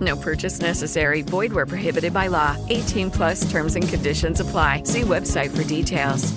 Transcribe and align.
No 0.00 0.16
purchase 0.16 0.60
necessary. 0.60 1.22
Void 1.22 1.52
where 1.52 1.66
prohibited 1.66 2.12
by 2.12 2.28
law. 2.28 2.56
18 2.68 3.10
plus 3.10 3.50
terms 3.50 3.74
and 3.74 3.88
conditions 3.88 4.40
apply. 4.40 4.82
See 4.84 5.02
website 5.02 5.50
for 5.50 5.64
details. 5.64 6.32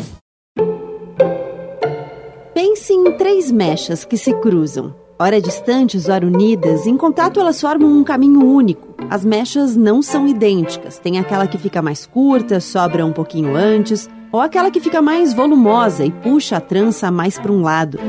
Pense 2.53 2.93
em 2.93 3.17
três 3.17 3.51
mechas 3.51 4.05
que 4.05 4.17
se 4.17 4.33
cruzam. 4.35 4.93
Ora 5.19 5.39
distantes, 5.39 6.09
ora 6.09 6.25
unidas, 6.25 6.87
em 6.87 6.97
contato 6.97 7.39
elas 7.39 7.61
formam 7.61 7.91
um 7.91 8.03
caminho 8.03 8.43
único. 8.43 8.95
As 9.07 9.23
mechas 9.23 9.75
não 9.75 10.01
são 10.01 10.27
idênticas. 10.27 10.97
Tem 10.97 11.19
aquela 11.19 11.45
que 11.45 11.59
fica 11.59 11.81
mais 11.81 12.07
curta, 12.07 12.59
sobra 12.59 13.05
um 13.05 13.11
pouquinho 13.11 13.55
antes, 13.55 14.09
ou 14.31 14.39
aquela 14.39 14.71
que 14.71 14.79
fica 14.79 15.01
mais 15.01 15.31
volumosa 15.33 16.03
e 16.05 16.11
puxa 16.11 16.57
a 16.57 16.61
trança 16.61 17.11
mais 17.11 17.37
para 17.37 17.51
um 17.51 17.61
lado. 17.61 17.99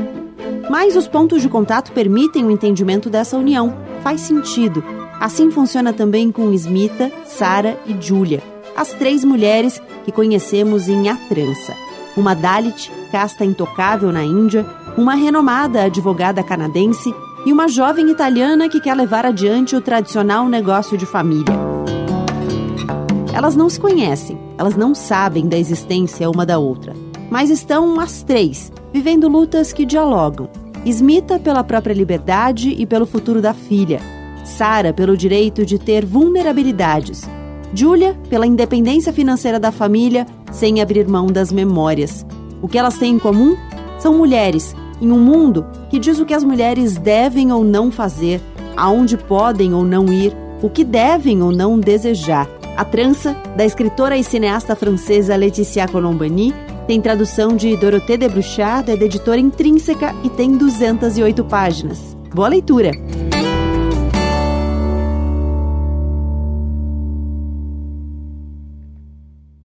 Mas 0.69 0.95
os 0.95 1.07
pontos 1.07 1.41
de 1.41 1.49
contato 1.49 1.91
permitem 1.91 2.45
o 2.45 2.51
entendimento 2.51 3.09
dessa 3.09 3.37
união. 3.37 3.77
Faz 4.01 4.21
sentido. 4.21 4.83
Assim 5.23 5.49
funciona 5.49 5.93
também 5.93 6.33
com 6.33 6.51
Smita, 6.51 7.09
Sara 7.23 7.79
e 7.87 7.95
Julia, 7.97 8.43
as 8.75 8.89
três 8.89 9.23
mulheres 9.23 9.81
que 10.03 10.11
conhecemos 10.11 10.89
em 10.89 11.07
A 11.07 11.15
Trança. 11.15 11.73
Uma 12.17 12.33
Dalit, 12.33 12.91
casta 13.09 13.45
intocável 13.45 14.11
na 14.11 14.21
Índia, 14.21 14.65
uma 14.97 15.15
renomada 15.15 15.83
advogada 15.83 16.43
canadense 16.43 17.15
e 17.45 17.53
uma 17.53 17.69
jovem 17.69 18.11
italiana 18.11 18.67
que 18.67 18.81
quer 18.81 18.95
levar 18.95 19.25
adiante 19.25 19.77
o 19.77 19.81
tradicional 19.81 20.49
negócio 20.49 20.97
de 20.97 21.05
família. 21.05 21.55
Elas 23.33 23.55
não 23.55 23.69
se 23.69 23.79
conhecem, 23.79 24.37
elas 24.57 24.75
não 24.75 24.93
sabem 24.93 25.47
da 25.47 25.57
existência 25.57 26.29
uma 26.29 26.45
da 26.45 26.59
outra, 26.59 26.93
mas 27.31 27.49
estão 27.49 27.97
as 27.97 28.23
três, 28.23 28.73
vivendo 28.91 29.29
lutas 29.29 29.71
que 29.71 29.85
dialogam. 29.85 30.49
Smita 30.85 31.39
pela 31.39 31.63
própria 31.63 31.93
liberdade 31.93 32.75
e 32.77 32.85
pelo 32.85 33.05
futuro 33.05 33.41
da 33.41 33.53
filha, 33.53 34.01
Sara 34.43 34.93
pelo 34.93 35.17
direito 35.17 35.65
de 35.65 35.77
ter 35.79 36.05
vulnerabilidades, 36.05 37.23
Julia 37.75 38.15
pela 38.29 38.45
independência 38.45 39.11
financeira 39.11 39.59
da 39.59 39.71
família 39.71 40.27
sem 40.51 40.79
abrir 40.79 41.07
mão 41.07 41.27
das 41.27 41.51
memórias. 41.51 42.25
O 42.61 42.67
que 42.67 42.77
elas 42.77 42.97
têm 42.97 43.15
em 43.15 43.19
comum? 43.19 43.57
São 43.97 44.15
mulheres, 44.15 44.75
em 45.01 45.11
um 45.11 45.19
mundo 45.19 45.65
que 45.89 45.97
diz 45.97 46.19
o 46.19 46.25
que 46.25 46.35
as 46.35 46.43
mulheres 46.43 46.97
devem 46.97 47.51
ou 47.51 47.63
não 47.63 47.91
fazer, 47.91 48.39
aonde 48.77 49.17
podem 49.17 49.73
ou 49.73 49.83
não 49.83 50.05
ir, 50.13 50.35
o 50.61 50.69
que 50.69 50.83
devem 50.83 51.41
ou 51.41 51.51
não 51.51 51.79
desejar. 51.79 52.47
A 52.77 52.85
Trança, 52.85 53.35
da 53.55 53.65
escritora 53.65 54.17
e 54.17 54.23
cineasta 54.23 54.75
francesa 54.75 55.35
Laetitia 55.35 55.87
Colombani, 55.87 56.53
tem 56.87 57.01
tradução 57.01 57.55
de 57.55 57.75
Dorothée 57.77 58.17
de 58.17 58.27
Bruchard, 58.27 58.91
é 58.91 58.95
da 58.95 59.05
editora 59.05 59.39
Intrínseca 59.39 60.13
e 60.23 60.29
tem 60.29 60.57
208 60.57 61.43
páginas. 61.45 62.15
Boa 62.33 62.49
leitura! 62.49 62.91